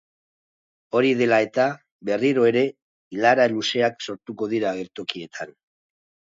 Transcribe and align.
Hori 0.99 1.11
dela 1.19 1.39
eta, 1.47 1.65
berriro 2.09 2.47
ere 2.53 2.65
ilara 3.19 3.47
luzeak 3.55 4.03
sortuko 4.09 4.51
dira 4.57 4.75
geltokietan. 4.83 5.57